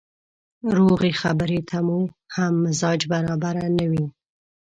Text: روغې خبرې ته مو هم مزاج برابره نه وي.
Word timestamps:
روغې 0.77 1.11
خبرې 1.21 1.59
ته 1.69 1.77
مو 1.87 1.99
هم 2.35 2.53
مزاج 2.63 2.99
برابره 3.11 3.65
نه 3.77 3.85
وي. 3.91 4.05